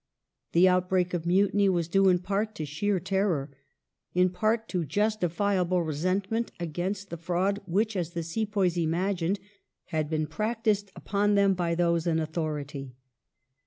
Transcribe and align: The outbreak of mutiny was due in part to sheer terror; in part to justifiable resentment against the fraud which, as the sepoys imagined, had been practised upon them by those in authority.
The 0.53 0.67
outbreak 0.67 1.13
of 1.13 1.27
mutiny 1.27 1.69
was 1.69 1.87
due 1.87 2.09
in 2.09 2.17
part 2.17 2.55
to 2.55 2.65
sheer 2.65 2.99
terror; 2.99 3.51
in 4.15 4.31
part 4.31 4.67
to 4.69 4.83
justifiable 4.83 5.83
resentment 5.83 6.51
against 6.59 7.11
the 7.11 7.17
fraud 7.17 7.59
which, 7.67 7.95
as 7.95 8.13
the 8.13 8.23
sepoys 8.23 8.77
imagined, 8.77 9.39
had 9.93 10.09
been 10.09 10.25
practised 10.25 10.91
upon 10.95 11.35
them 11.35 11.53
by 11.53 11.75
those 11.75 12.07
in 12.07 12.19
authority. 12.19 12.95